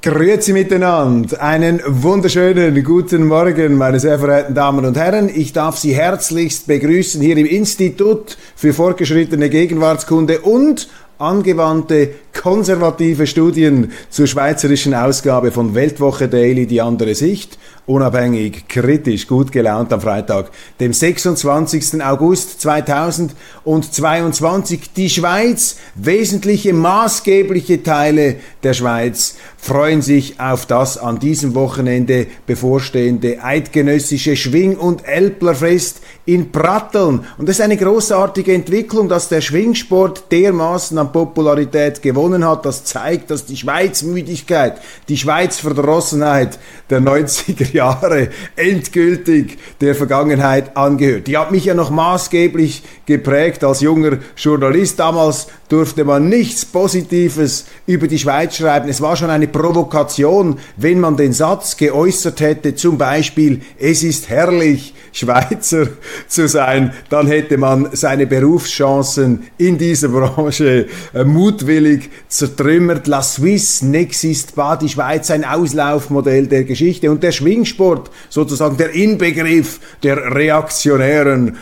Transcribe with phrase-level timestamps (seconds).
[0.00, 1.42] Grüezi miteinander.
[1.42, 5.28] Einen wunderschönen guten Morgen, meine sehr verehrten Damen und Herren.
[5.28, 10.88] Ich darf Sie herzlichst begrüßen hier im Institut für fortgeschrittene Gegenwartskunde und
[11.18, 17.58] angewandte konservative Studien zur schweizerischen Ausgabe von Weltwoche Daily, die andere Sicht
[17.88, 22.00] unabhängig, kritisch, gut gelaunt am Freitag, dem 26.
[22.04, 24.92] August 2022.
[24.94, 33.42] Die Schweiz, wesentliche, maßgebliche Teile der Schweiz freuen sich auf das an diesem Wochenende bevorstehende
[33.42, 37.24] eidgenössische Schwing- und Elplerfest in Pratteln.
[37.38, 42.66] Und das ist eine großartige Entwicklung, dass der Schwingsport dermaßen an Popularität gewonnen hat.
[42.66, 51.26] Das zeigt, dass die Schweizmüdigkeit, die Schweizverdrossenheit der 90er Jahre endgültig der Vergangenheit angehört.
[51.26, 54.98] Die hat mich ja noch maßgeblich geprägt als junger Journalist.
[54.98, 58.88] Damals durfte man nichts Positives über die Schweiz schreiben.
[58.88, 64.28] Es war schon eine Provokation, wenn man den Satz geäußert hätte, zum Beispiel, es ist
[64.28, 65.88] herrlich, Schweizer
[66.28, 73.06] zu sein, dann hätte man seine Berufschancen in dieser Branche äh, mutwillig zertrümmert.
[73.06, 77.32] La Suisse n'existe pas, die Schweiz ein Auslaufmodell der Geschichte und der
[77.68, 81.58] Schwingsport, sozusagen der Inbegriff der reaktionären,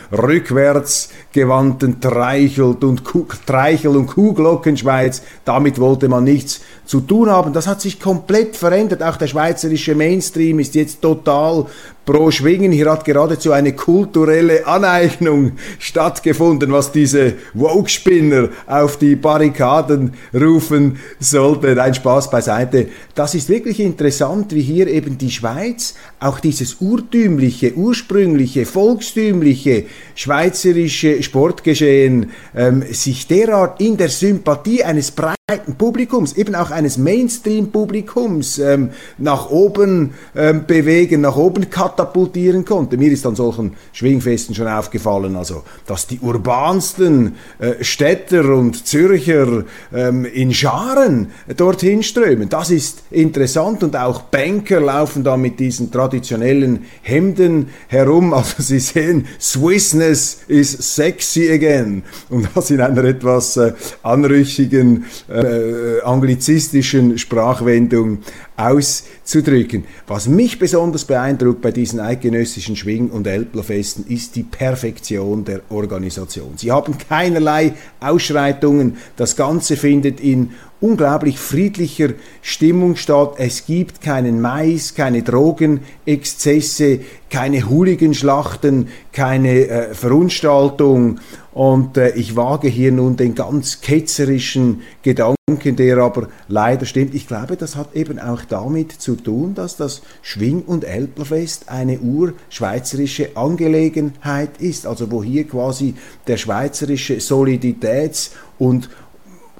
[1.37, 3.03] rückwärtsgewandten Treichelt- und,
[3.45, 7.53] Treichel- und Kuhglockenschweiz, damit wollte man nichts zu tun haben.
[7.53, 9.03] Das hat sich komplett verändert.
[9.03, 11.65] Auch der schweizerische Mainstream ist jetzt total
[12.07, 12.71] pro Schwingen.
[12.71, 21.77] Hier hat geradezu eine kulturelle Aneignung stattgefunden, was diese Woke-Spinner auf die Barrikaden rufen sollten.
[21.77, 22.87] Ein Spaß beiseite.
[23.13, 29.85] Das ist wirklich interessant, wie hier eben die Schweiz auch dieses urtümliche, ursprüngliche, volkstümliche
[30.15, 35.36] schweizerische Sportgeschehen ähm, sich derart in der Sympathie eines breiten
[35.77, 42.97] Publikums, eben auch eines Mainstream-Publikums ähm, nach oben ähm, bewegen, nach oben katapultieren konnte.
[42.97, 49.63] Mir ist an solchen Schwingfesten schon aufgefallen, also dass die urbansten äh, Städter und Zürcher
[49.93, 52.49] ähm, in Scharen dorthin strömen.
[52.49, 58.33] Das ist interessant und auch Banker laufen da mit diesen traditionellen Hemden herum.
[58.33, 63.71] Also Sie sehen, Swissness is sexy again und das in einer etwas äh,
[64.03, 68.19] anrüchigen äh, äh, anglizistischen Sprachwendung
[68.57, 69.85] auszudrücken.
[70.07, 76.53] Was mich besonders beeindruckt bei diesen eidgenössischen Schwing- und Elblerfesten ist die Perfektion der Organisation.
[76.57, 78.97] Sie haben keinerlei Ausschreitungen.
[79.15, 82.09] Das Ganze findet in unglaublich friedlicher
[82.41, 83.35] Stimmung statt.
[83.37, 91.19] Es gibt keinen Mais, keine Drogenexzesse, keine Hooliganschlachten, keine äh, Verunstaltung.
[91.53, 97.15] Und äh, ich wage hier nun den ganz ketzerischen Gedanken, der aber leider stimmt.
[97.15, 101.99] Ich glaube, das hat eben auch damit zu tun, dass das Schwing- und Elblerfest eine
[101.99, 104.85] urschweizerische Angelegenheit ist.
[104.85, 105.95] Also wo hier quasi
[106.27, 108.89] der schweizerische Soliditäts- und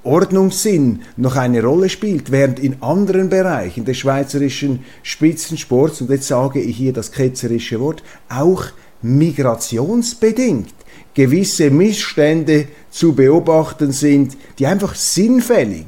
[0.03, 6.59] Ordnungssinn noch eine Rolle spielt, während in anderen Bereichen des schweizerischen Spitzensports, und jetzt sage
[6.59, 8.65] ich hier das ketzerische Wort, auch
[9.01, 10.73] migrationsbedingt
[11.13, 15.85] gewisse Missstände zu beobachten sind, die einfach sinnfällig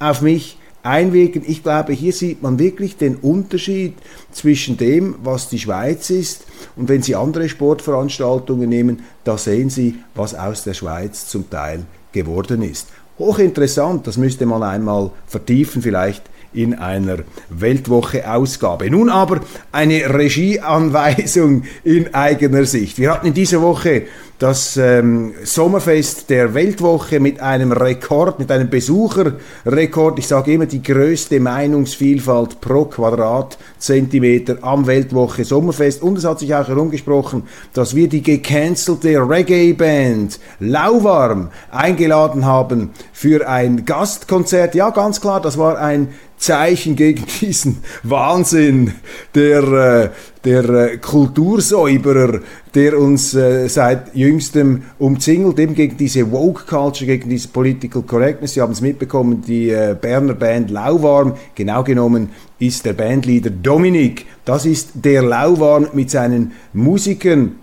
[0.00, 1.44] auf mich einwirken.
[1.46, 3.94] Ich glaube, hier sieht man wirklich den Unterschied
[4.32, 9.96] zwischen dem, was die Schweiz ist und wenn Sie andere Sportveranstaltungen nehmen, da sehen Sie,
[10.14, 12.88] was aus der Schweiz zum Teil geworden ist.
[13.18, 16.22] Hochinteressant, das müsste man einmal vertiefen, vielleicht
[16.52, 17.18] in einer
[17.50, 18.90] Weltwoche-Ausgabe.
[18.90, 19.40] Nun aber
[19.70, 22.98] eine Regieanweisung in eigener Sicht.
[22.98, 24.02] Wir hatten in dieser Woche
[24.42, 30.18] das ähm, Sommerfest der Weltwoche mit einem Rekord, mit einem Besucherrekord.
[30.18, 36.02] Ich sage immer die größte Meinungsvielfalt pro Quadratzentimeter am Weltwoche Sommerfest.
[36.02, 43.48] Und es hat sich auch herumgesprochen, dass wir die gecancelte Reggae-Band Lauwarm eingeladen haben für
[43.48, 44.74] ein Gastkonzert.
[44.74, 46.08] Ja, ganz klar, das war ein
[46.42, 48.94] Zeichen gegen diesen Wahnsinn
[49.32, 50.10] der, äh,
[50.44, 52.40] der äh, Kultursäuberer,
[52.74, 58.54] der uns äh, seit jüngstem umzingelt, eben gegen diese Woke Culture, gegen diese Political Correctness.
[58.54, 59.68] Sie haben es mitbekommen, die
[60.00, 66.52] Berner Band Lauwarm, genau genommen ist der Bandleader Dominik, das ist der Lauwarm mit seinen
[66.72, 67.56] Musikern,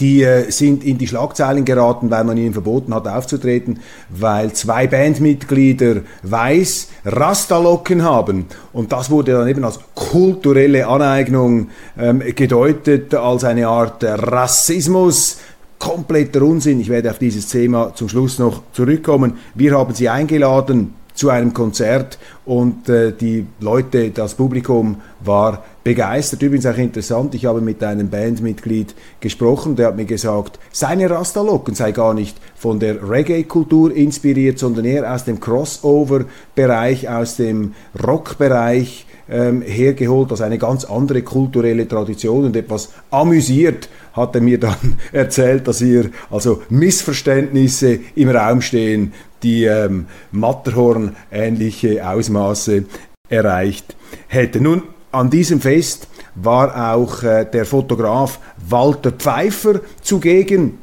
[0.00, 4.86] die äh, sind in die Schlagzeilen geraten, weil man ihnen verboten hat aufzutreten, weil zwei
[4.86, 8.46] Bandmitglieder weiß Rastalocken haben.
[8.72, 11.68] Und das wurde dann eben als kulturelle Aneignung
[11.98, 15.38] ähm, gedeutet, als eine Art Rassismus
[15.78, 16.80] kompletter Unsinn.
[16.80, 19.38] Ich werde auf dieses Thema zum Schluss noch zurückkommen.
[19.54, 26.42] Wir haben sie eingeladen zu einem Konzert und äh, die Leute, das Publikum war begeistert.
[26.42, 31.74] Übrigens auch interessant, ich habe mit einem Bandmitglied gesprochen, der hat mir gesagt, seine Rastalocken
[31.74, 39.04] sei gar nicht von der Reggae-Kultur inspiriert, sondern eher aus dem Crossover-Bereich, aus dem Rock-Bereich
[39.28, 43.88] ähm, hergeholt, also eine ganz andere kulturelle Tradition und etwas amüsiert
[44.18, 49.12] hat er mir dann erzählt, dass hier also Missverständnisse im Raum stehen,
[49.42, 52.84] die ähm, Matterhorn ähnliche Ausmaße
[53.28, 53.96] erreicht
[54.26, 54.62] hätten.
[54.62, 58.38] Nun, an diesem Fest war auch äh, der Fotograf
[58.68, 60.78] Walter Pfeiffer zugegen.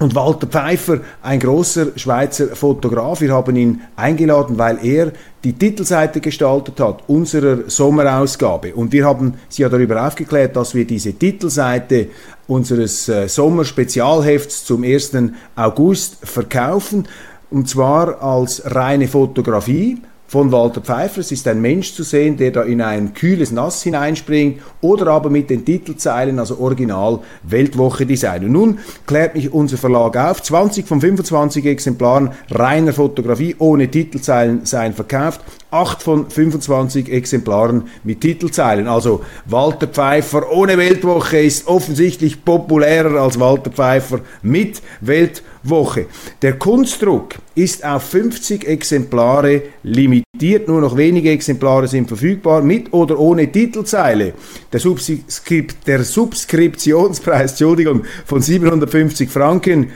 [0.00, 5.12] Und Walter Pfeiffer, ein großer Schweizer Fotograf, wir haben ihn eingeladen, weil er
[5.44, 8.74] die Titelseite gestaltet hat unserer Sommerausgabe.
[8.74, 12.08] Und wir haben Sie ja darüber aufgeklärt, dass wir diese Titelseite
[12.46, 15.16] unseres äh, Sommerspezialhefts zum 1.
[15.54, 17.06] August verkaufen.
[17.50, 19.98] Und zwar als reine Fotografie
[20.30, 21.20] von Walter Pfeiffer.
[21.20, 25.28] Es ist ein Mensch zu sehen, der da in ein kühles Nass hineinspringt oder aber
[25.28, 28.44] mit den Titelzeilen, also Original Weltwoche Design.
[28.44, 34.64] Und nun klärt mich unser Verlag auf, 20 von 25 Exemplaren reiner Fotografie ohne Titelzeilen
[34.64, 38.88] seien verkauft, 8 von 25 Exemplaren mit Titelzeilen.
[38.88, 46.06] Also Walter Pfeiffer ohne Weltwoche ist offensichtlich populärer als Walter Pfeiffer mit Weltwoche.
[46.42, 50.68] Der Kunstdruck ist auf 50 Exemplare limitiert.
[50.68, 54.32] Nur noch wenige Exemplare sind verfügbar, mit oder ohne Titelzeile.
[54.72, 59.90] Der, Subskript, der Subskriptionspreis Entschuldigung, von 750 Franken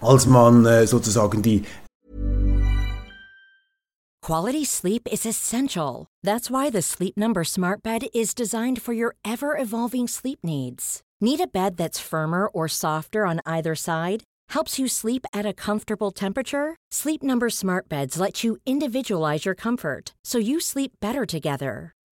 [0.00, 1.62] als man äh, sozusagen die
[4.22, 6.06] Quality sleep is essential.
[6.24, 11.00] That's why the Sleep Number Smart Bed is designed for your ever evolving sleep needs.
[11.20, 14.24] Need a bed that's firmer or softer on either side?
[14.50, 16.76] helps you sleep at a comfortable temperature?
[16.90, 21.95] Sleep Number smart beds let you individualize your comfort so you sleep better together.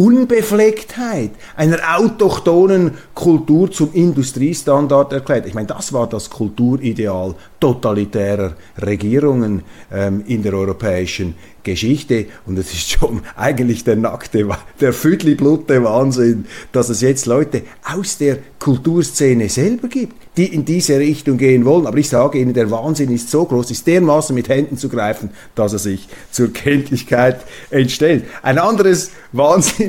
[0.00, 5.46] Unbeflecktheit einer autochthonen Kultur zum Industriestandard erklärt.
[5.46, 12.72] Ich meine, das war das Kulturideal totalitärer Regierungen ähm, in der europäischen Geschichte und es
[12.72, 14.48] ist schon eigentlich der nackte,
[14.80, 20.98] der füdliblutte Wahnsinn, dass es jetzt Leute aus der Kulturszene selber gibt, die in diese
[20.98, 21.86] Richtung gehen wollen.
[21.86, 25.30] Aber ich sage Ihnen, der Wahnsinn ist so groß, ist dermaßen mit Händen zu greifen,
[25.54, 27.40] dass er sich zur Kenntlichkeit
[27.70, 28.24] entstellt.
[28.42, 29.10] Ein anderes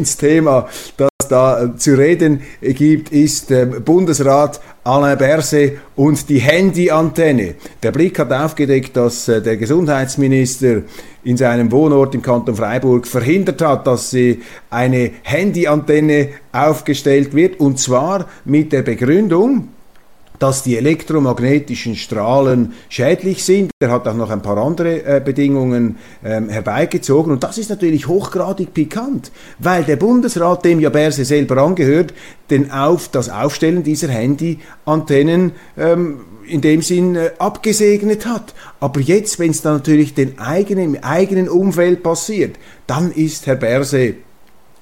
[0.01, 0.67] Wahnsinnsthema,
[0.97, 7.55] das da äh, zu reden gibt, ist äh, Bundesrat Alain Berset und die Handyantenne.
[7.83, 10.81] Der Blick hat aufgedeckt, dass äh, der Gesundheitsminister
[11.23, 14.15] in seinem Wohnort im Kanton Freiburg verhindert hat, dass
[14.71, 19.67] eine Handyantenne aufgestellt wird und zwar mit der Begründung,
[20.41, 23.69] dass die elektromagnetischen Strahlen schädlich sind.
[23.79, 27.31] Er hat auch noch ein paar andere äh, Bedingungen ähm, herbeigezogen.
[27.31, 32.15] Und das ist natürlich hochgradig pikant, weil der Bundesrat, dem ja Berse selber angehört,
[32.49, 38.55] den auf das Aufstellen dieser Handyantennen ähm, in dem Sinn äh, abgesegnet hat.
[38.79, 42.55] Aber jetzt, wenn es dann natürlich den eigenen, im eigenen Umfeld passiert,
[42.87, 44.15] dann ist Herr Berse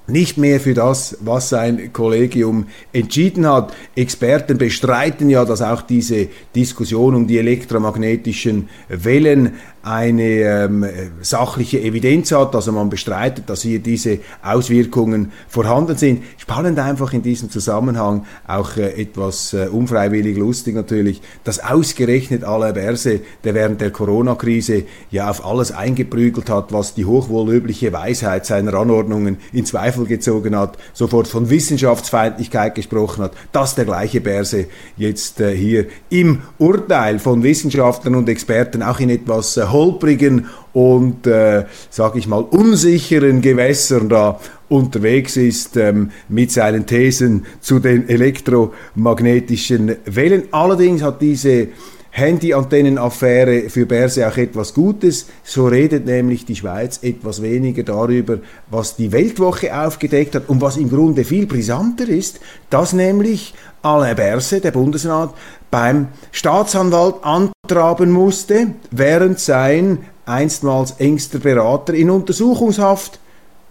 [0.09, 3.73] nicht mehr für das, was sein Kollegium entschieden hat.
[3.95, 10.85] Experten bestreiten ja, dass auch diese Diskussion um die elektromagnetischen Wellen eine ähm,
[11.21, 16.23] sachliche Evidenz hat, also man bestreitet, dass hier diese Auswirkungen vorhanden sind.
[16.37, 22.73] Spannend einfach in diesem Zusammenhang, auch äh, etwas äh, unfreiwillig lustig natürlich, dass ausgerechnet Alain
[22.73, 28.73] Berse, der während der Corona-Krise ja auf alles eingeprügelt hat, was die hochwohlübliche Weisheit seiner
[28.73, 34.65] Anordnungen in Zweifel gezogen hat, sofort von Wissenschaftsfeindlichkeit gesprochen hat, dass der gleiche Berse
[34.97, 41.25] jetzt äh, hier im Urteil von Wissenschaftlern und Experten auch in etwas äh, holprigen und,
[41.27, 44.39] äh, sage ich mal, unsicheren Gewässern da
[44.69, 50.43] unterwegs ist ähm, mit seinen Thesen zu den elektromagnetischen Wellen.
[50.51, 51.69] Allerdings hat diese
[52.11, 55.27] Handyantennenaffäre für Berse auch etwas Gutes.
[55.43, 58.39] So redet nämlich die Schweiz etwas weniger darüber,
[58.69, 62.39] was die Weltwoche aufgedeckt hat und was im Grunde viel brisanter ist,
[62.69, 65.33] dass nämlich Alain Berse, der Bundesrat,
[65.71, 73.19] beim Staatsanwalt antraben musste, während sein einstmals engster Berater in Untersuchungshaft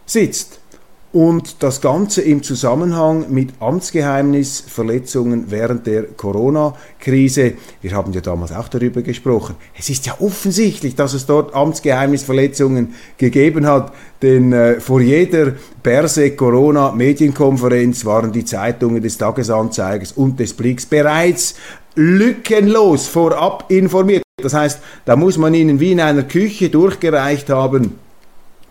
[0.07, 0.58] sitzt
[1.13, 7.53] und das Ganze im Zusammenhang mit Amtsgeheimnisverletzungen während der Corona-Krise.
[7.81, 9.55] Wir haben ja damals auch darüber gesprochen.
[9.79, 18.05] Es ist ja offensichtlich, dass es dort Amtsgeheimnisverletzungen gegeben hat, denn äh, vor jeder Berse-Corona-Medienkonferenz
[18.05, 21.55] waren die Zeitungen des Tagesanzeigers und des Blicks bereits
[21.95, 24.23] lückenlos vorab informiert.
[24.41, 27.99] Das heißt, da muss man ihnen wie in einer Küche durchgereicht haben,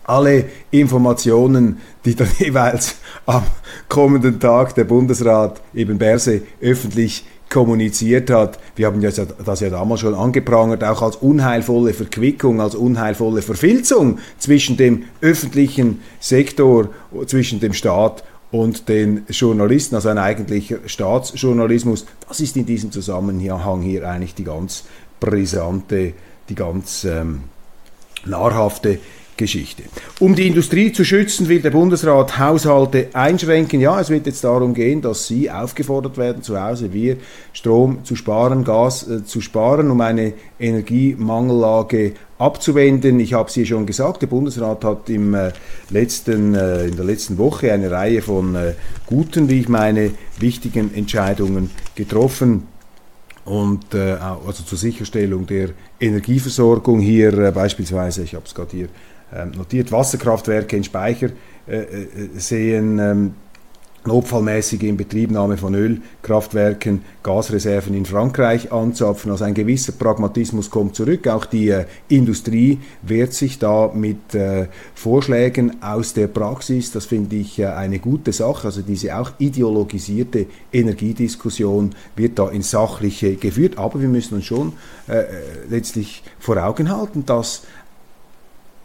[0.08, 2.96] alle Informationen, die dann jeweils
[3.26, 3.44] am
[3.88, 8.58] kommenden Tag der Bundesrat eben Berse öffentlich kommuniziert hat.
[8.76, 14.76] Wir haben das ja damals schon angeprangert, auch als unheilvolle Verquickung, als unheilvolle Verfilzung zwischen
[14.76, 16.88] dem öffentlichen Sektor,
[17.26, 22.06] zwischen dem Staat und den Journalisten, also ein eigentlicher Staatsjournalismus.
[22.28, 24.84] Das ist in diesem Zusammenhang hier eigentlich die ganz
[25.20, 26.12] brisante,
[26.48, 27.42] die ganz ähm,
[28.24, 28.98] nahrhafte
[29.38, 29.84] Geschichte.
[30.20, 33.80] Um die Industrie zu schützen, will der Bundesrat Haushalte einschränken.
[33.80, 37.16] Ja, es wird jetzt darum gehen, dass Sie aufgefordert werden, zu Hause wir
[37.54, 43.18] Strom zu sparen, Gas äh, zu sparen, um eine Energiemangellage abzuwenden.
[43.20, 45.52] Ich habe es hier schon gesagt, der Bundesrat hat im, äh,
[45.88, 48.74] letzten, äh, in der letzten Woche eine Reihe von äh,
[49.06, 52.64] guten, wie ich meine, wichtigen Entscheidungen getroffen
[53.48, 54.16] und äh,
[54.46, 58.88] also zur Sicherstellung der Energieversorgung hier äh, beispielsweise, ich habe es gerade hier
[59.56, 61.30] notiert, Wasserkraftwerke in Speicher
[61.66, 63.34] äh, äh, sehen, ähm,
[64.08, 69.30] notfallmäßige Inbetriebnahme von Ölkraftwerken, Gasreserven in Frankreich anzapfen.
[69.30, 71.28] Also ein gewisser Pragmatismus kommt zurück.
[71.28, 76.90] Auch die äh, Industrie wehrt sich da mit äh, Vorschlägen aus der Praxis.
[76.90, 78.68] Das finde ich äh, eine gute Sache.
[78.68, 83.78] Also diese auch ideologisierte Energiediskussion wird da ins Sachliche geführt.
[83.78, 84.72] Aber wir müssen uns schon
[85.06, 85.24] äh,
[85.68, 87.62] letztlich vor Augen halten, dass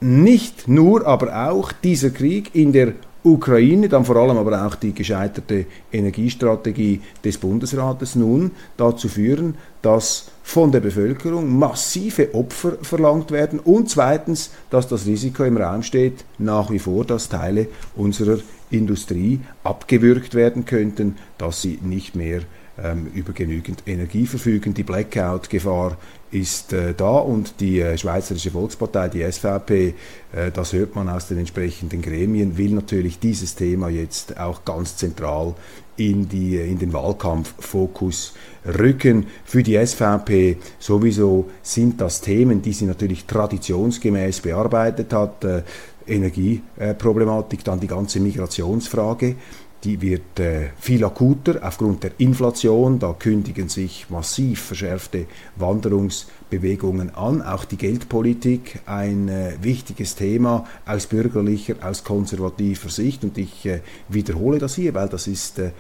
[0.03, 2.93] nicht nur, aber auch dieser Krieg in der
[3.23, 10.29] Ukraine, dann vor allem aber auch die gescheiterte Energiestrategie des Bundesrates nun dazu führen, dass
[10.43, 16.25] von der Bevölkerung massive Opfer verlangt werden und zweitens, dass das Risiko im Raum steht,
[16.37, 18.39] nach wie vor, dass Teile unserer
[18.71, 22.41] Industrie abgewürgt werden könnten, dass sie nicht mehr
[22.81, 24.73] ähm, über genügend Energie verfügen.
[24.73, 25.97] Die Blackout-Gefahr
[26.31, 29.93] ist äh, da und die äh, Schweizerische Volkspartei, die SVP,
[30.31, 34.97] äh, das hört man aus den entsprechenden Gremien, will natürlich dieses Thema jetzt auch ganz
[34.97, 35.53] zentral
[35.95, 38.33] in, die, in den Wahlkampffokus
[38.65, 39.27] rücken.
[39.45, 45.43] Für die SVP sowieso sind das Themen, die sie natürlich traditionsgemäß bearbeitet hat.
[45.43, 45.61] Äh,
[46.05, 49.35] Energieproblematik, dann die ganze Migrationsfrage
[49.83, 52.99] die wird äh, viel akuter aufgrund der Inflation.
[52.99, 55.25] Da kündigen sich massiv verschärfte
[55.57, 57.41] Wanderungsbewegungen an.
[57.41, 63.23] Auch die Geldpolitik ein äh, wichtiges Thema aus bürgerlicher, aus konservativer Sicht.
[63.23, 65.71] Und ich äh, wiederhole das hier, weil das ist äh,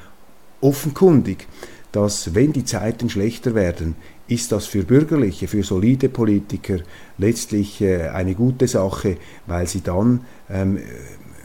[0.59, 1.47] offenkundig,
[1.93, 3.95] dass wenn die Zeiten schlechter werden,
[4.27, 6.79] ist das für bürgerliche, für solide Politiker
[7.17, 10.79] letztlich äh, eine gute Sache, weil sie dann ähm,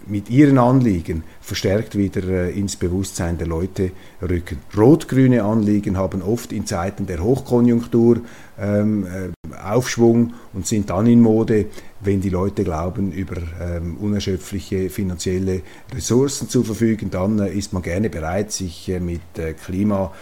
[0.09, 4.59] mit ihren Anliegen verstärkt wieder äh, ins Bewusstsein der Leute rücken.
[4.77, 8.21] Rot-grüne Anliegen haben oft in Zeiten der Hochkonjunktur
[8.61, 11.67] ähm, äh, Aufschwung und sind dann in Mode,
[12.01, 15.63] wenn die Leute glauben, über ähm, unerschöpfliche finanzielle
[15.95, 20.13] Ressourcen zu verfügen, dann äh, ist man gerne bereit, sich äh, mit äh, Klima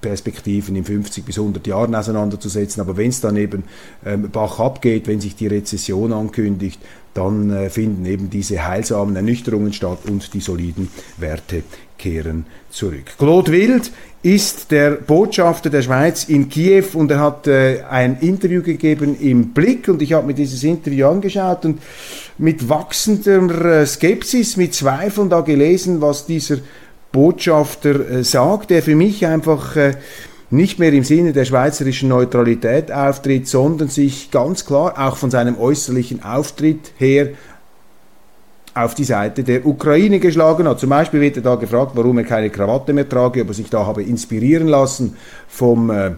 [0.00, 2.80] Perspektiven in 50 bis 100 Jahren auseinanderzusetzen.
[2.80, 3.64] Aber wenn es dann eben
[4.04, 6.80] ähm, Bach abgeht, wenn sich die Rezession ankündigt,
[7.14, 10.88] dann äh, finden eben diese heilsamen Ernüchterungen statt und die soliden
[11.18, 11.62] Werte
[11.98, 13.16] kehren zurück.
[13.18, 13.90] Claude Wild
[14.22, 19.50] ist der Botschafter der Schweiz in Kiew und er hat äh, ein Interview gegeben im
[19.50, 21.80] Blick und ich habe mir dieses Interview angeschaut und
[22.38, 26.58] mit wachsender äh, Skepsis, mit Zweifeln da gelesen, was dieser
[27.12, 29.94] Botschafter äh, sagt, der für mich einfach äh,
[30.50, 35.58] nicht mehr im Sinne der schweizerischen Neutralität auftritt, sondern sich ganz klar auch von seinem
[35.58, 37.30] äußerlichen Auftritt her
[38.74, 40.80] auf die Seite der Ukraine geschlagen hat.
[40.80, 43.70] Zum Beispiel wird er da gefragt, warum er keine Krawatte mehr trage, ob er sich
[43.70, 45.16] da habe inspirieren lassen
[45.48, 46.12] vom äh,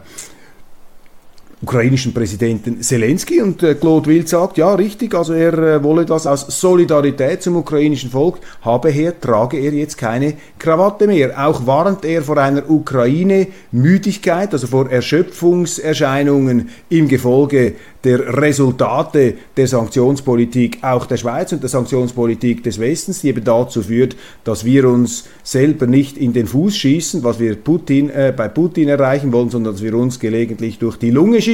[1.62, 6.26] ukrainischen Präsidenten Zelensky und äh, Claude Wild sagt, ja richtig, also er äh, wolle das
[6.26, 11.46] aus Solidarität zum ukrainischen Volk, habe her, trage er jetzt keine Krawatte mehr.
[11.46, 20.78] Auch warnt er vor einer Ukraine-Müdigkeit, also vor Erschöpfungserscheinungen im Gefolge der Resultate der Sanktionspolitik
[20.82, 25.26] auch der Schweiz und der Sanktionspolitik des Westens, die eben dazu führt, dass wir uns
[25.44, 29.74] selber nicht in den Fuß schießen, was wir Putin, äh, bei Putin erreichen wollen, sondern
[29.74, 31.51] dass wir uns gelegentlich durch die Lunge schießen,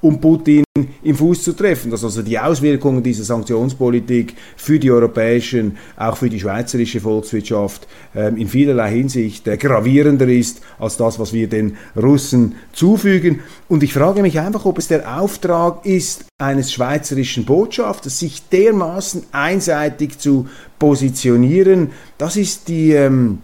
[0.00, 0.64] um Putin
[1.02, 6.28] im Fuß zu treffen, dass also die Auswirkungen dieser Sanktionspolitik für die europäischen, auch für
[6.28, 11.76] die schweizerische Volkswirtschaft ähm, in vielerlei Hinsicht äh, gravierender ist als das, was wir den
[11.96, 13.40] Russen zufügen.
[13.68, 19.24] Und ich frage mich einfach, ob es der Auftrag ist eines schweizerischen Botschafters, sich dermaßen
[19.32, 20.46] einseitig zu
[20.78, 21.90] positionieren.
[22.18, 23.38] Das ist die ähm,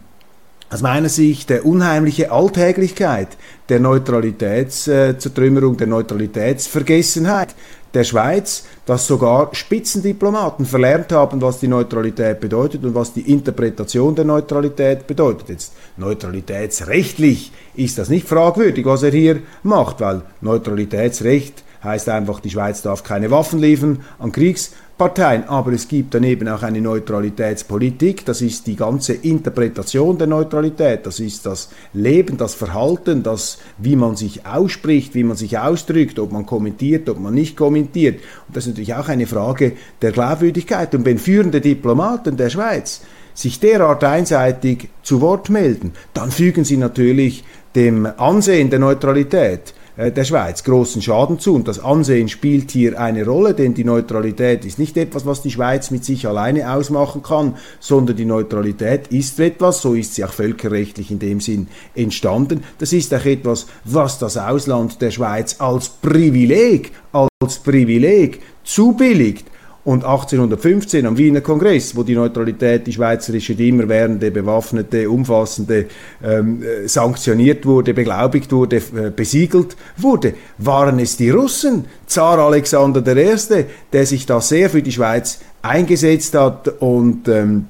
[0.75, 3.29] aus meiner Sicht der unheimliche Alltäglichkeit
[3.69, 7.55] der Neutralitätszertrümmerung, der Neutralitätsvergessenheit
[7.95, 14.17] der Schweiz, dass sogar Spitzendiplomaten verlernt haben, was die Neutralität bedeutet und was die Interpretation
[14.17, 15.49] der Neutralität bedeutet.
[15.49, 22.51] Jetzt neutralitätsrechtlich ist das nicht fragwürdig, was er hier macht, weil Neutralitätsrecht heißt einfach, die
[22.51, 28.25] Schweiz darf keine Waffen liefern an Kriegs Parteien, aber es gibt daneben auch eine Neutralitätspolitik,
[28.25, 33.97] das ist die ganze Interpretation der Neutralität, das ist das Leben, das Verhalten, das, wie
[33.97, 38.21] man sich ausspricht, wie man sich ausdrückt, ob man kommentiert, ob man nicht kommentiert.
[38.47, 40.95] Und das ist natürlich auch eine Frage der Glaubwürdigkeit.
[40.95, 43.01] Und wenn führende Diplomaten der Schweiz
[43.35, 47.43] sich derart einseitig zu Wort melden, dann fügen sie natürlich
[47.75, 51.55] dem Ansehen der Neutralität der Schweiz großen Schaden zu.
[51.55, 55.51] Und das Ansehen spielt hier eine Rolle, denn die Neutralität ist nicht etwas, was die
[55.51, 60.33] Schweiz mit sich alleine ausmachen kann, sondern die Neutralität ist etwas, so ist sie auch
[60.33, 62.65] völkerrechtlich in dem Sinn entstanden.
[62.79, 69.47] Das ist auch etwas, was das Ausland der Schweiz als Privileg, als Privileg zubilligt.
[69.85, 75.87] Und 1815 am Wiener Kongress, wo die Neutralität, die schweizerische, die immerwährende, bewaffnete, umfassende,
[76.25, 83.07] ähm, äh, sanktioniert wurde, beglaubigt wurde, äh, besiegelt wurde, waren es die Russen, Zar Alexander
[83.15, 87.67] I., der sich da sehr für die Schweiz eingesetzt hat und ähm,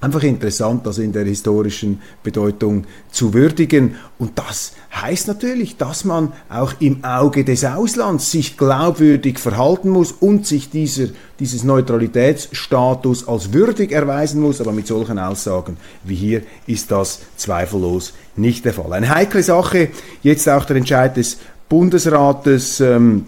[0.00, 3.96] einfach interessant, das in der historischen Bedeutung zu würdigen.
[4.18, 10.12] Und das heißt natürlich, dass man auch im Auge des Auslands sich glaubwürdig verhalten muss
[10.12, 11.08] und sich dieser,
[11.40, 14.60] dieses Neutralitätsstatus als würdig erweisen muss.
[14.60, 18.92] Aber mit solchen Aussagen wie hier ist das zweifellos nicht der Fall.
[18.92, 19.88] Eine heikle Sache,
[20.22, 23.26] jetzt auch der Entscheid des Bundesrates, ähm,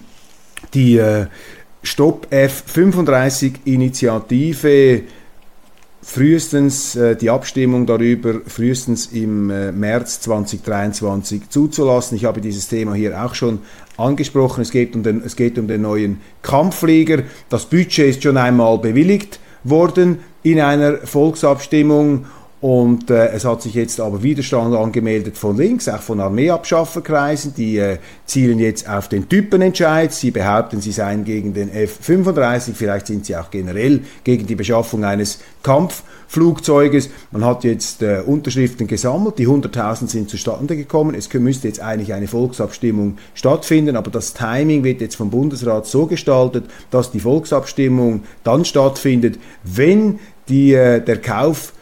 [0.72, 1.26] die äh,
[1.82, 5.02] Stop F35 Initiative
[6.02, 12.16] frühestens äh, die Abstimmung darüber frühestens im äh, März 2023 zuzulassen.
[12.16, 13.60] Ich habe dieses Thema hier auch schon
[13.96, 14.62] angesprochen.
[14.62, 17.22] Es geht um den, es geht um den neuen Kampfflieger.
[17.48, 22.24] Das Budget ist schon einmal bewilligt worden in einer Volksabstimmung
[22.60, 27.54] und äh, es hat sich jetzt aber Widerstand angemeldet von links, auch von Armeeabschafferkreisen.
[27.54, 27.96] Die äh,
[28.26, 30.12] zielen jetzt auf den Typenentscheid.
[30.12, 32.74] Sie behaupten, sie seien gegen den F-35.
[32.74, 37.08] Vielleicht sind sie auch generell gegen die Beschaffung eines Kampfflugzeuges.
[37.30, 39.38] Man hat jetzt äh, Unterschriften gesammelt.
[39.38, 41.14] Die 100.000 sind zustande gekommen.
[41.14, 43.96] Es müsste jetzt eigentlich eine Volksabstimmung stattfinden.
[43.96, 50.18] Aber das Timing wird jetzt vom Bundesrat so gestaltet, dass die Volksabstimmung dann stattfindet, wenn
[50.50, 51.72] die, äh, der Kauf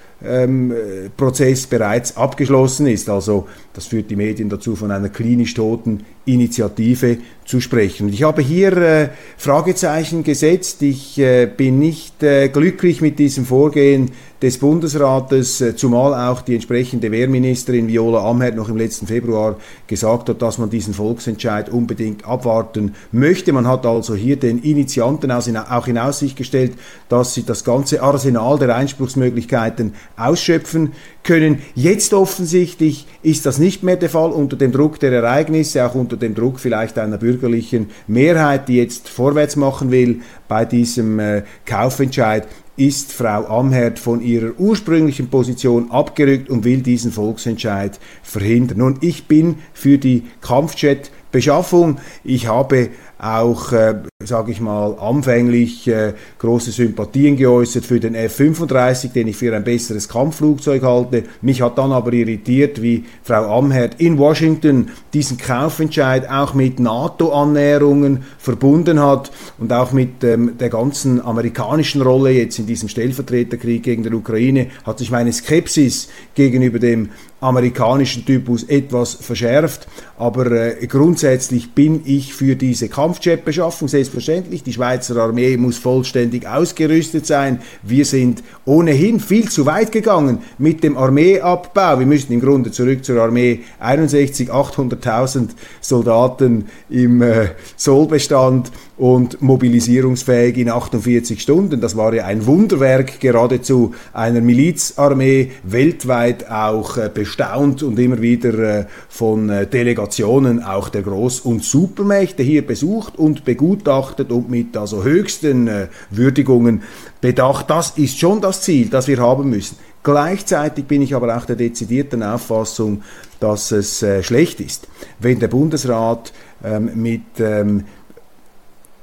[1.17, 3.09] Prozess bereits abgeschlossen ist.
[3.09, 8.13] Also das führt die Medien dazu von einer klinisch toten Initiative zu sprechen.
[8.13, 10.83] ich habe hier äh, Fragezeichen gesetzt.
[10.83, 14.11] Ich äh, bin nicht äh, glücklich mit diesem Vorgehen
[14.43, 20.29] des Bundesrates, äh, zumal auch die entsprechende Wehrministerin Viola Amherd noch im letzten Februar gesagt
[20.29, 23.53] hat, dass man diesen Volksentscheid unbedingt abwarten möchte.
[23.53, 26.73] Man hat also hier den Initianten auch in Aussicht gestellt,
[27.09, 30.93] dass sie das ganze Arsenal der Einspruchsmöglichkeiten ausschöpfen
[31.25, 31.61] können.
[31.75, 36.17] Jetzt offensichtlich ist das nicht mehr der Fall unter dem Druck der Ereignisse, auch unter
[36.19, 42.47] dem Druck vielleicht einer bürgerlichen Mehrheit, die jetzt vorwärts machen will bei diesem äh, Kaufentscheid
[42.79, 48.79] ist Frau Amherd von ihrer ursprünglichen Position abgerückt und will diesen Volksentscheid verhindern.
[48.79, 51.99] Nun, ich bin für die Kampfjet-Beschaffung.
[52.23, 59.13] Ich habe auch, äh, sage ich mal, anfänglich äh, große Sympathien geäußert für den F-35,
[59.13, 61.25] den ich für ein besseres Kampfflugzeug halte.
[61.43, 68.25] Mich hat dann aber irritiert, wie Frau Amherd in Washington diesen Kaufentscheid auch mit NATO-Annäherungen
[68.39, 74.05] verbunden hat und auch mit ähm, der ganzen amerikanischen Rolle jetzt in diesem Stellvertreterkrieg gegen
[74.05, 79.87] die Ukraine hat sich meine Skepsis gegenüber dem amerikanischen Typus etwas verschärft,
[80.19, 84.63] aber äh, grundsätzlich bin ich für diese Kampfjetbeschaffung, selbstverständlich.
[84.63, 87.61] Die Schweizer Armee muss vollständig ausgerüstet sein.
[87.83, 92.01] Wir sind ohnehin viel zu weit gegangen mit dem Armeeabbau.
[92.01, 95.49] Wir müssen im Grunde zurück zur Armee 61, 800.000
[95.81, 101.81] Soldaten im äh, Sollbestand und mobilisierungsfähig in 48 Stunden.
[101.81, 108.81] Das war ja ein Wunderwerk geradezu einer Milizarmee, weltweit auch äh, bestaunt und immer wieder
[108.81, 114.77] äh, von äh, Delegationen auch der Groß- und Supermächte hier besucht und begutachtet und mit
[114.77, 116.83] also höchsten äh, Würdigungen
[117.21, 117.71] bedacht.
[117.71, 119.79] Das ist schon das Ziel, das wir haben müssen.
[120.03, 123.03] Gleichzeitig bin ich aber auch der dezidierten Auffassung,
[123.41, 126.33] dass es äh, schlecht ist, wenn der Bundesrat
[126.65, 127.85] ähm, mit ähm,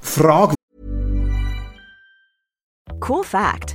[0.01, 0.55] Fragen
[3.07, 3.74] Cool fact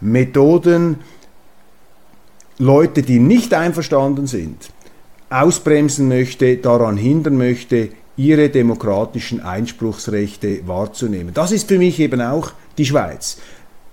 [0.00, 0.96] Methoden
[2.58, 4.70] Leute, die nicht einverstanden sind,
[5.30, 11.32] ausbremsen möchte, daran hindern möchte, ihre demokratischen Einspruchsrechte wahrzunehmen.
[11.32, 13.38] Das ist für mich eben auch die Schweiz.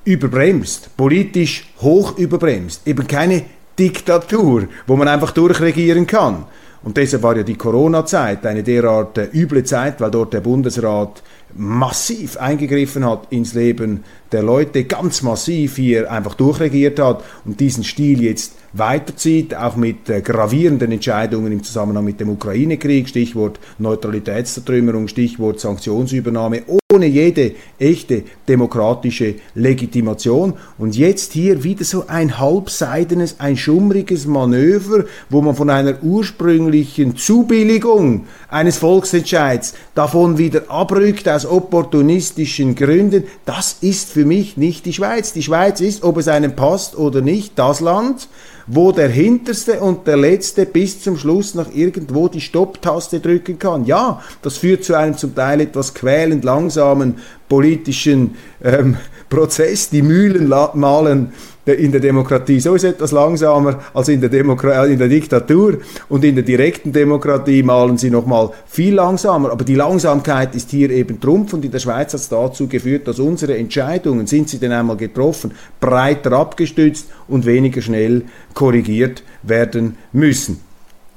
[0.03, 3.43] Überbremst, politisch hoch überbremst, eben keine
[3.77, 6.45] Diktatur, wo man einfach durchregieren kann.
[6.83, 11.23] Und deshalb war ja die Corona-Zeit eine derart äh, üble Zeit, weil dort der Bundesrat
[11.53, 17.83] massiv eingegriffen hat ins Leben der Leute, ganz massiv hier einfach durchregiert hat und diesen
[17.83, 25.07] Stil jetzt weiterzieht, auch mit äh, gravierenden Entscheidungen im Zusammenhang mit dem Ukraine-Krieg, Stichwort Neutralitätszertrümmerung,
[25.07, 30.53] Stichwort Sanktionsübernahme, ohne jede echte demokratische Legitimation.
[30.77, 37.15] Und jetzt hier wieder so ein halbseidenes, ein schummriges Manöver, wo man von einer ursprünglichen
[37.15, 43.23] Zubilligung eines Volksentscheids davon wieder abrückt aus opportunistischen Gründen.
[43.45, 45.33] Das ist für mich nicht die Schweiz.
[45.33, 48.27] Die Schweiz ist, ob es einem passt oder nicht, das Land,
[48.67, 53.85] wo der Hinterste und der Letzte bis zum Schluss noch irgendwo die Stopptaste drücken kann.
[53.85, 57.15] Ja, das führt zu einem zum Teil etwas quälend langsamen
[57.47, 58.97] politischen ähm,
[59.29, 59.89] Prozess.
[59.89, 61.33] Die Mühlen malen
[61.73, 66.23] in der Demokratie so ist etwas langsamer als in der, Demokra in der Diktatur und
[66.23, 69.51] in der direkten Demokratie malen sie nochmal viel langsamer.
[69.51, 73.07] Aber die Langsamkeit ist hier eben Trumpf und in der Schweiz hat es dazu geführt,
[73.07, 78.23] dass unsere Entscheidungen, sind sie denn einmal getroffen, breiter abgestützt und weniger schnell
[78.53, 80.61] korrigiert werden müssen.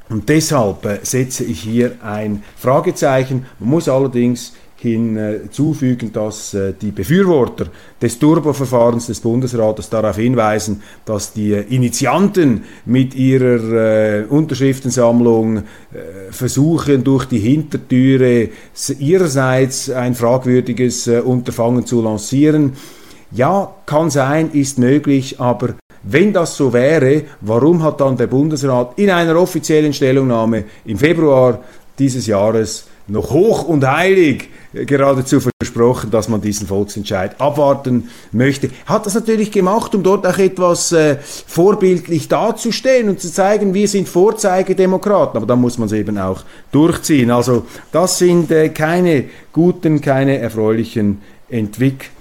[0.08, 3.46] Und deshalb äh, setze ich hier ein Fragezeichen.
[3.58, 7.66] Man muss allerdings hinzufügen, dass äh, die Befürworter
[8.00, 15.62] des Turbo-Verfahrens des Bundesrates darauf hinweisen, dass die Initianten mit ihrer äh, Unterschriftensammlung äh,
[16.30, 18.48] versuchen, durch die Hintertüre
[18.98, 22.74] ihrerseits ein fragwürdiges Unterfangen zu lancieren.
[23.32, 28.98] Ja, kann sein, ist möglich, aber Wenn das so wäre, warum hat dann der Bundesrat
[28.98, 31.60] in einer offiziellen Stellungnahme im Februar
[31.98, 38.70] dieses Jahres noch hoch und heilig geradezu versprochen, dass man diesen Volksentscheid abwarten möchte.
[38.86, 41.16] Hat das natürlich gemacht, um dort auch etwas äh,
[41.46, 45.36] vorbildlich dazustehen und zu zeigen, wir sind Vorzeigedemokraten.
[45.38, 47.30] Aber dann muss man es eben auch durchziehen.
[47.30, 52.17] Also das sind äh, keine guten, keine erfreulichen Entwicklungen.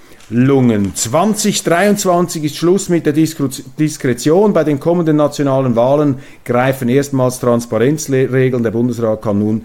[0.94, 4.52] 2023 ist Schluss mit der Diskretion.
[4.52, 8.62] Bei den kommenden nationalen Wahlen greifen erstmals Transparenzregeln.
[8.62, 9.64] Der Bundesrat nun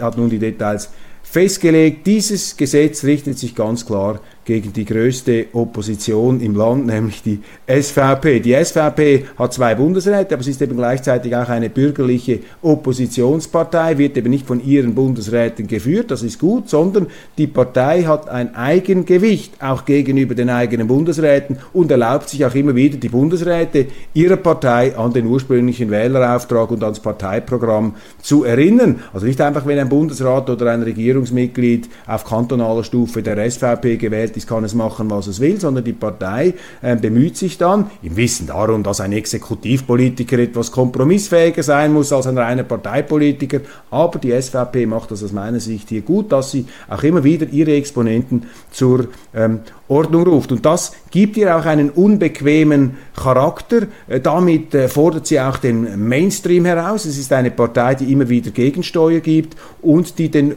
[0.00, 0.90] hat nun die Details
[1.22, 2.08] festgelegt.
[2.08, 4.18] Dieses Gesetz richtet sich ganz klar
[4.50, 8.40] gegen die größte Opposition im Land, nämlich die SVP.
[8.40, 14.16] Die SVP hat zwei Bundesräte, aber sie ist eben gleichzeitig auch eine bürgerliche Oppositionspartei, wird
[14.16, 17.06] eben nicht von ihren Bundesräten geführt, das ist gut, sondern
[17.38, 22.74] die Partei hat ein Eigengewicht, auch gegenüber den eigenen Bundesräten und erlaubt sich auch immer
[22.74, 28.98] wieder die Bundesräte ihrer Partei an den ursprünglichen Wählerauftrag und ans Parteiprogramm zu erinnern.
[29.12, 34.30] Also nicht einfach, wenn ein Bundesrat oder ein Regierungsmitglied auf kantonaler Stufe der SVP gewählt
[34.30, 37.90] gewählt ist, kann es machen, was es will, sondern die Partei äh, bemüht sich dann,
[38.02, 43.60] im Wissen darum, dass ein Exekutivpolitiker etwas kompromissfähiger sein muss als ein reiner Parteipolitiker.
[43.90, 47.46] Aber die SVP macht das aus meiner Sicht hier gut, dass sie auch immer wieder
[47.48, 50.52] ihre Exponenten zur ähm, Ordnung ruft.
[50.52, 53.86] Und das gibt ihr auch einen unbequemen Charakter.
[54.08, 57.04] Äh, damit äh, fordert sie auch den Mainstream heraus.
[57.04, 60.54] Es ist eine Partei, die immer wieder Gegensteuer gibt und die den,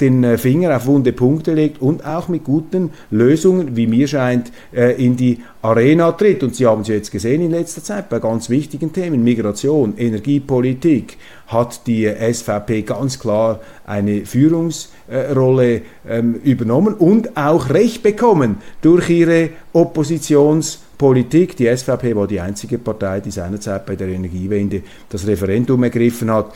[0.00, 4.52] den äh, Finger auf wunde Punkte legt und auch mit guten Lösungen, wie mir scheint,
[4.72, 6.42] in die Arena tritt.
[6.42, 11.16] Und Sie haben es jetzt gesehen in letzter Zeit bei ganz wichtigen Themen, Migration, Energiepolitik,
[11.48, 19.50] hat die SVP ganz klar eine Führungsrolle ähm, übernommen und auch Recht bekommen durch ihre
[19.72, 21.56] Oppositionspolitik.
[21.56, 26.52] Die SVP war die einzige Partei, die seinerzeit bei der Energiewende das Referendum ergriffen hat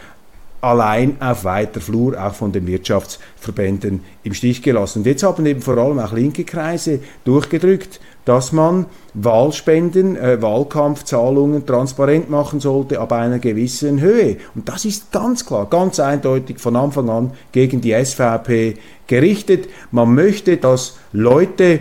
[0.63, 5.01] allein auf weiter Flur auch von den Wirtschaftsverbänden im Stich gelassen.
[5.01, 11.67] Und jetzt haben eben vor allem auch linke Kreise durchgedrückt, dass man Wahlspenden, äh, Wahlkampfzahlungen
[11.67, 14.37] transparent machen sollte ab einer gewissen Höhe.
[14.55, 18.77] Und das ist ganz klar, ganz eindeutig von Anfang an gegen die SVP
[19.09, 19.69] gerichtet.
[19.91, 21.81] Man möchte, dass Leute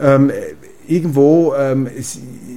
[0.00, 0.32] ähm,
[0.88, 1.86] irgendwo ähm,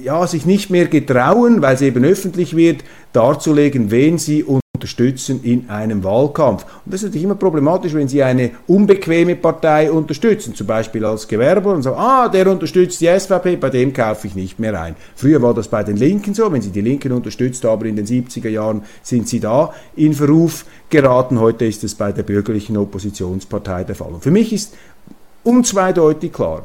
[0.02, 4.42] ja, sich nicht mehr getrauen, weil es eben öffentlich wird, darzulegen, wen sie
[4.86, 6.64] unterstützen in einem Wahlkampf.
[6.84, 11.26] Und das ist natürlich immer problematisch, wenn Sie eine unbequeme Partei unterstützen, zum Beispiel als
[11.26, 14.94] Gewerber und sagen, ah, der unterstützt die SVP, bei dem kaufe ich nicht mehr ein.
[15.16, 18.06] Früher war das bei den Linken so, wenn Sie die Linken unterstützt haben in den
[18.06, 21.40] 70er Jahren, sind Sie da in Verruf geraten.
[21.40, 24.12] Heute ist es bei der bürgerlichen Oppositionspartei der Fall.
[24.12, 24.74] Und für mich ist
[25.42, 26.62] unzweideutig klar,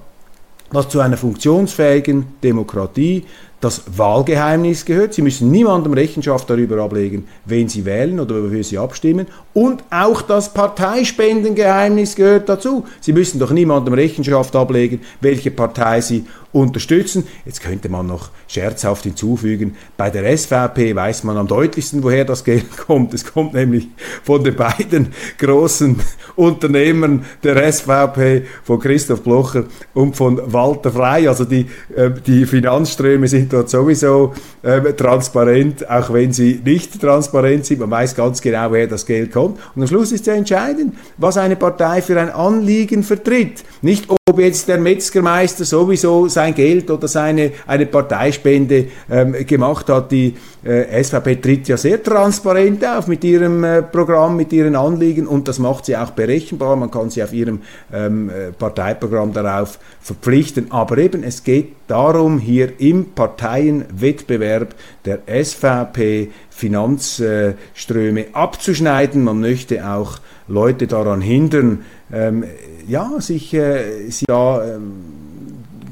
[0.71, 3.25] was zu einer funktionsfähigen Demokratie
[3.61, 5.13] das Wahlgeheimnis gehört.
[5.13, 9.27] Sie müssen niemandem Rechenschaft darüber ablegen, wen Sie wählen oder wofür Sie abstimmen.
[9.53, 12.85] Und auch das Parteispendengeheimnis gehört dazu.
[12.99, 17.27] Sie müssen doch niemandem Rechenschaft ablegen, welche Partei Sie unterstützen.
[17.45, 22.43] Jetzt könnte man noch scherzhaft hinzufügen, bei der SVP weiß man am deutlichsten, woher das
[22.43, 23.13] Geld kommt.
[23.13, 23.87] Es kommt nämlich
[24.23, 25.99] von den beiden großen
[26.35, 31.27] Unternehmern der SVP, von Christoph Blocher und von Walter Frey.
[31.27, 37.65] Also die, äh, die Finanzströme sind dort sowieso äh, transparent, auch wenn sie nicht transparent
[37.65, 37.79] sind.
[37.79, 39.59] Man weiß ganz genau, woher das Geld kommt.
[39.75, 43.63] Und am Schluss ist ja entscheidend, was eine Partei für ein Anliegen vertritt.
[43.81, 50.11] Nicht ob jetzt der Metzgermeister sowieso sein Geld oder seine eine Parteispende ähm, gemacht hat.
[50.11, 55.27] Die äh, SVP tritt ja sehr transparent auf mit ihrem äh, Programm, mit ihren Anliegen
[55.27, 56.75] und das macht sie auch berechenbar.
[56.75, 57.61] Man kann sie auf ihrem
[57.93, 60.71] ähm, äh, Parteiprogramm darauf verpflichten.
[60.71, 64.75] Aber eben, es geht darum, hier im Parteienwettbewerb
[65.05, 69.23] der SVP Finanzströme abzuschneiden.
[69.23, 72.43] Man möchte auch Leute daran hindern, ähm,
[72.87, 75.20] ja, sich, äh, sich da ähm,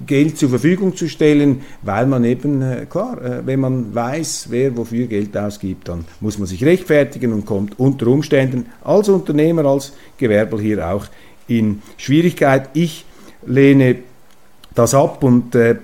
[0.10, 4.76] Geld zur Verfügung zu stellen, weil man eben, äh, klar, äh, wenn man weiß, wer
[4.76, 9.93] wofür Geld ausgibt, dann muss man sich rechtfertigen und kommt unter Umständen als Unternehmer, als
[10.17, 11.06] Gewerber hier auch
[11.48, 12.69] in Schwierigkeit.
[12.74, 13.06] Ich
[13.45, 13.98] lehne
[14.74, 15.76] das ab und äh,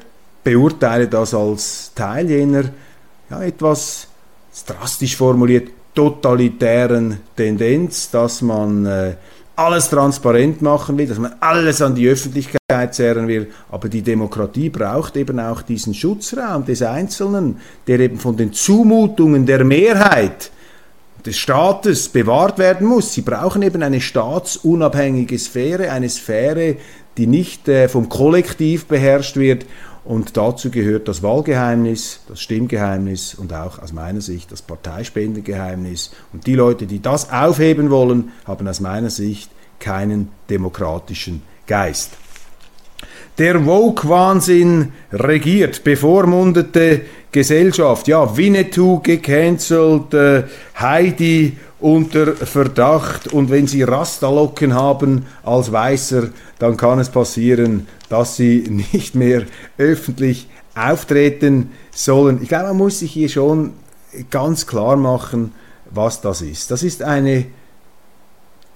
[0.44, 2.64] beurteile das als Teil jener
[3.30, 4.08] ja, etwas
[4.66, 9.14] drastisch formuliert totalitären Tendenz, dass man äh,
[9.56, 13.52] alles transparent machen will, dass man alles an die Öffentlichkeit zerren will.
[13.72, 19.46] Aber die Demokratie braucht eben auch diesen Schutzraum des Einzelnen, der eben von den Zumutungen
[19.46, 20.52] der Mehrheit
[21.26, 23.14] des Staates bewahrt werden muss.
[23.14, 26.78] Sie brauchen eben eine staatsunabhängige Sphäre, eine Sphäre,
[27.18, 29.66] die nicht äh, vom Kollektiv beherrscht wird
[30.06, 36.12] Und dazu gehört das Wahlgeheimnis, das Stimmgeheimnis und auch aus meiner Sicht das Parteispendengeheimnis.
[36.32, 42.12] Und die Leute, die das aufheben wollen, haben aus meiner Sicht keinen demokratischen Geist.
[43.40, 48.08] Der Woke-Wahnsinn regiert, bevormundete Gesellschaft.
[48.08, 50.44] Ja, Winnetou gecancelt, äh,
[50.80, 58.38] Heidi unter Verdacht und wenn Sie Rastalocken haben als Weißer, dann kann es passieren, dass
[58.38, 59.44] Sie nicht mehr
[59.78, 62.40] öffentlich auftreten sollen.
[62.42, 63.74] Ich glaube, man muss sich hier schon
[64.32, 65.52] ganz klar machen,
[65.92, 66.72] was das ist.
[66.72, 67.46] Das ist eine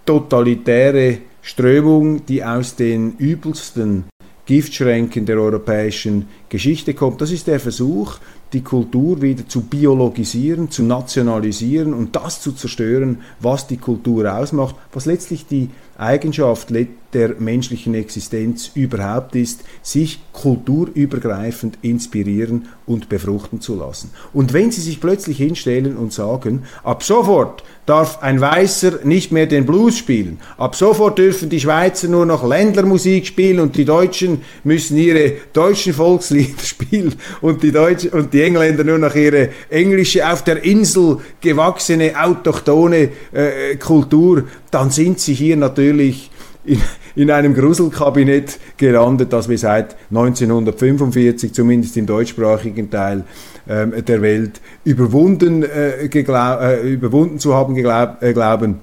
[0.05, 4.03] totalitäre Strömung, die aus den übelsten
[4.45, 7.21] Giftschränken der europäischen Geschichte kommt.
[7.21, 8.19] Das ist der Versuch,
[8.53, 14.75] die Kultur wieder zu biologisieren, zu nationalisieren und das zu zerstören, was die Kultur ausmacht,
[14.91, 16.69] was letztlich die Eigenschaft
[17.13, 24.11] der menschlichen Existenz überhaupt ist, sich kulturübergreifend inspirieren und befruchten zu lassen.
[24.33, 29.47] Und wenn Sie sich plötzlich hinstellen und sagen, ab sofort darf ein Weißer nicht mehr
[29.47, 34.41] den Blues spielen, ab sofort dürfen die Schweizer nur noch Ländlermusik spielen und die Deutschen
[34.63, 40.31] müssen ihre deutschen Volkslieder spielen und die, Deutschen, und die Engländer nur noch ihre englische,
[40.31, 46.28] auf der Insel gewachsene, autochtone äh, Kultur, dann sind sie hier natürlich
[46.63, 46.81] in,
[47.15, 53.23] in einem Gruselkabinett gelandet, das wir seit 1945, zumindest im deutschsprachigen Teil
[53.67, 58.79] ähm, der Welt, überwunden, äh, äh, überwunden zu haben geglaub, äh, glauben.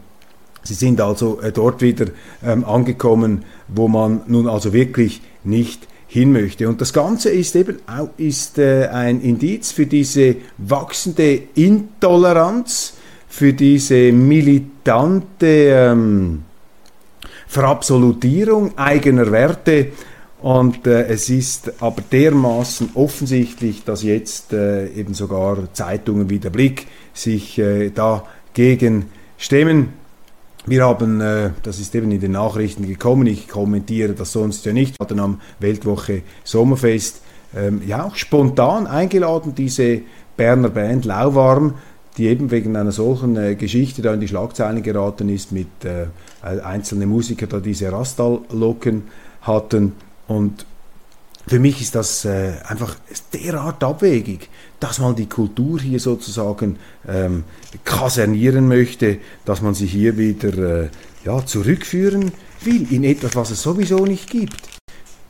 [0.62, 2.06] Sie sind also äh, dort wieder
[2.44, 6.68] ähm, angekommen, wo man nun also wirklich nicht hin möchte.
[6.68, 12.94] Und das Ganze ist eben auch ist, äh, ein Indiz für diese wachsende Intoleranz,
[13.28, 16.42] für diese militante ähm,
[17.46, 19.88] Verabsolutierung eigener Werte.
[20.42, 26.50] Und äh, es ist aber dermaßen offensichtlich, dass jetzt äh, eben sogar Zeitungen wie der
[26.50, 29.06] Blick sich äh, dagegen
[29.38, 29.88] stemmen.
[30.66, 34.72] Wir haben, äh, das ist eben in den Nachrichten gekommen, ich kommentiere das sonst ja
[34.72, 37.22] nicht, hatten am Weltwoche Sommerfest
[37.56, 40.00] ähm, ja auch spontan eingeladen, diese
[40.36, 41.74] Berner Band Lauwarm,
[42.16, 46.06] die eben wegen einer solchen äh, Geschichte da in die Schlagzeilen geraten ist, mit äh,
[46.46, 49.04] einzelne Musiker da diese Rastal-Locken
[49.42, 49.92] hatten.
[50.26, 50.66] Und
[51.46, 52.96] für mich ist das äh, einfach
[53.32, 54.48] derart abwegig,
[54.80, 57.44] dass man die Kultur hier sozusagen ähm,
[57.84, 60.88] kasernieren möchte, dass man sie hier wieder äh,
[61.24, 62.32] ja, zurückführen
[62.62, 64.56] will in etwas, was es sowieso nicht gibt.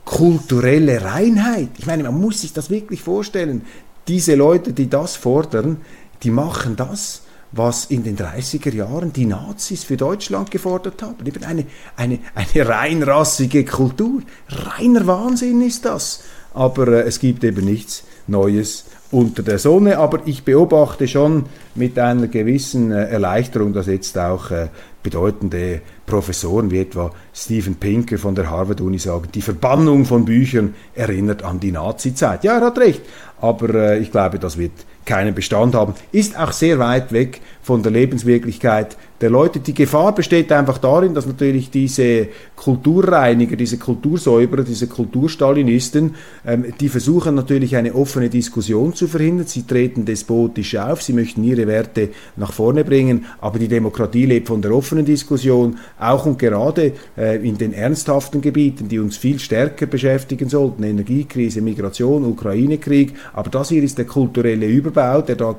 [0.05, 1.69] Kulturelle Reinheit.
[1.77, 3.63] Ich meine, man muss sich das wirklich vorstellen.
[4.07, 5.81] Diese Leute, die das fordern,
[6.23, 11.25] die machen das, was in den 30er Jahren die Nazis für Deutschland gefordert haben.
[11.25, 14.21] Eben eine, eine, eine reinrassige Kultur.
[14.49, 16.23] Reiner Wahnsinn ist das.
[16.53, 19.97] Aber äh, es gibt eben nichts Neues unter der Sonne.
[19.97, 24.67] Aber ich beobachte schon mit einer gewissen äh, Erleichterung, dass jetzt auch äh,
[25.03, 31.43] bedeutende Professoren wie etwa Steven Pinker von der Harvard-Uni sagen, die Verbannung von Büchern erinnert
[31.43, 32.43] an die Nazi-Zeit.
[32.43, 33.01] Ja, er hat recht.
[33.39, 34.73] Aber äh, ich glaube, das wird
[35.07, 39.59] keinen Bestand haben, ist auch sehr weit weg von der Lebenswirklichkeit der Leute.
[39.59, 46.87] Die Gefahr besteht einfach darin, dass natürlich diese Kulturreiniger, diese Kultursäuberer, diese Kulturstalinisten, ähm, die
[46.87, 49.47] versuchen natürlich eine offene Diskussion zu verhindern.
[49.47, 54.47] Sie treten despotisch auf, sie möchten ihre Werte nach vorne bringen, aber die Demokratie lebt
[54.47, 59.39] von der offenen Diskussion, auch und gerade äh, in den ernsthaften Gebieten, die uns viel
[59.39, 65.53] stärker beschäftigen sollten, Energiekrise, Migration, Ukraine-Krieg, aber das hier ist der kulturelle Überbau, der da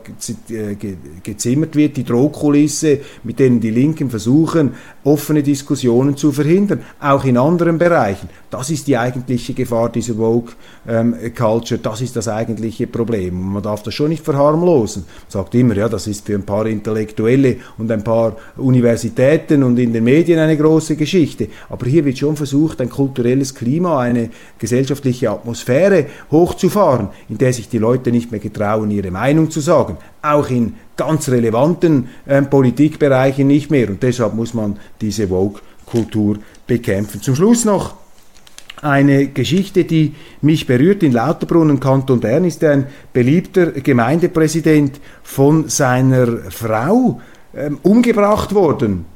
[0.49, 0.75] äh,
[1.23, 7.37] gezimmert wird, die Drohkulisse, mit denen die Linken versuchen, offene Diskussionen zu verhindern, auch in
[7.37, 8.29] anderen Bereichen.
[8.51, 10.53] Das ist die eigentliche Gefahr dieser Woke
[10.87, 13.39] ähm, Culture, das ist das eigentliche Problem.
[13.39, 15.05] Und man darf das schon nicht verharmlosen.
[15.05, 19.79] Man sagt immer, ja, das ist für ein paar Intellektuelle und ein paar Universitäten und
[19.79, 21.49] in den Medien eine große Geschichte.
[21.69, 27.69] Aber hier wird schon versucht, ein kulturelles Klima, eine gesellschaftliche Atmosphäre hochzufahren, in der sich
[27.69, 29.97] die Leute nicht mehr getrauen, ihre Meinung zu sagen.
[30.23, 33.89] Auch in ganz relevanten äh, Politikbereichen nicht mehr.
[33.89, 37.23] Und deshalb muss man diese Vogue-Kultur bekämpfen.
[37.23, 37.95] Zum Schluss noch
[38.83, 41.03] eine Geschichte, die mich berührt.
[41.03, 47.21] In Lauterbrunn im Kanton Bern ist ein beliebter Gemeindepräsident von seiner Frau
[47.57, 49.07] ähm, umgebracht worden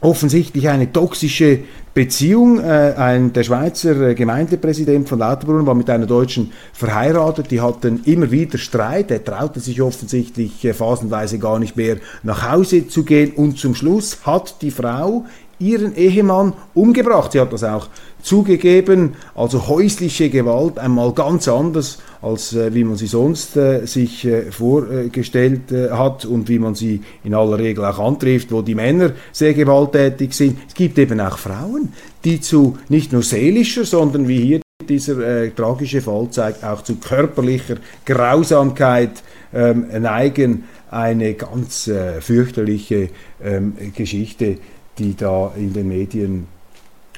[0.00, 1.60] offensichtlich eine toxische
[1.94, 2.60] Beziehung.
[2.60, 7.50] Äh, ein, der Schweizer äh, Gemeindepräsident von Lauterbrunn war mit einer Deutschen verheiratet.
[7.50, 9.10] Die hatten immer wieder Streit.
[9.10, 13.32] Er traute sich offensichtlich äh, phasenweise gar nicht mehr nach Hause zu gehen.
[13.32, 15.24] Und zum Schluss hat die Frau
[15.58, 17.32] ihren Ehemann umgebracht.
[17.32, 17.88] Sie hat das auch
[18.22, 24.24] zugegeben, also häusliche Gewalt einmal ganz anders als äh, wie man sie sonst äh, sich
[24.24, 28.74] äh, vorgestellt äh, hat und wie man sie in aller Regel auch antrifft, wo die
[28.74, 30.58] Männer sehr gewalttätig sind.
[30.66, 31.92] Es gibt eben auch Frauen,
[32.24, 36.96] die zu nicht nur seelischer, sondern wie hier dieser äh, tragische Fall zeigt, auch zu
[36.96, 39.22] körperlicher Grausamkeit
[39.54, 40.64] ähm, neigen.
[40.90, 43.08] Eine ganz äh, fürchterliche
[43.42, 44.58] ähm, Geschichte,
[44.98, 46.46] die da in den Medien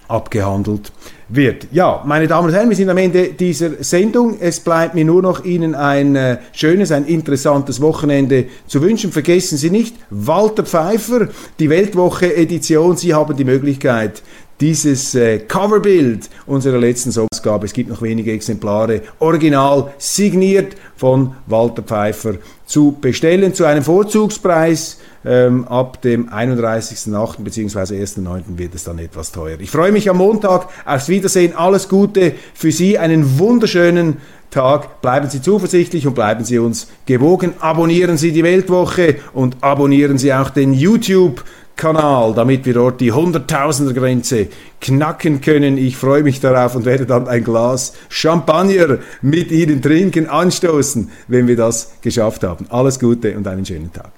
[0.08, 0.90] abgehandelt
[1.28, 1.68] wird.
[1.72, 4.38] Ja, meine Damen und Herren, wir sind am Ende dieser Sendung.
[4.40, 9.12] Es bleibt mir nur noch Ihnen ein äh, schönes, ein interessantes Wochenende zu wünschen.
[9.12, 11.28] Vergessen Sie nicht, Walter Pfeiffer,
[11.58, 12.96] die Weltwoche Edition.
[12.96, 14.22] Sie haben die Möglichkeit,
[14.60, 21.82] dieses äh, Coverbild unserer letzten Ausgabe, es gibt noch wenige Exemplare, original signiert von Walter
[21.82, 22.34] Pfeiffer
[22.66, 24.98] zu bestellen zu einem Vorzugspreis.
[25.24, 27.42] Ähm, ab dem 31.08.
[27.42, 28.02] bzw.
[28.02, 28.42] 1.09.
[28.56, 29.58] wird es dann etwas teuer.
[29.58, 31.54] Ich freue mich am Montag aufs Wiedersehen.
[31.56, 34.18] Alles Gute für Sie, einen wunderschönen
[34.50, 35.02] Tag.
[35.02, 37.54] Bleiben Sie zuversichtlich und bleiben Sie uns gewogen.
[37.58, 41.44] Abonnieren Sie die Weltwoche und abonnieren Sie auch den YouTube
[41.78, 44.48] Kanal, damit wir dort die Hunderttausender-Grenze
[44.80, 45.78] knacken können.
[45.78, 51.46] Ich freue mich darauf und werde dann ein Glas Champagner mit Ihnen trinken, anstoßen, wenn
[51.46, 52.66] wir das geschafft haben.
[52.68, 54.17] Alles Gute und einen schönen Tag.